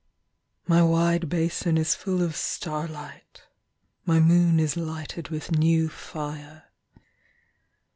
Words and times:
My 0.65 0.81
wide 0.81 1.29
basin 1.29 1.77
is 1.77 1.93
full 1.93 2.23
of 2.23 2.35
starlight, 2.35 3.43
My 4.03 4.19
moon 4.19 4.59
is 4.59 4.75
lighted 4.75 5.29
with 5.29 5.51
new 5.51 5.89
fire. 5.89 6.71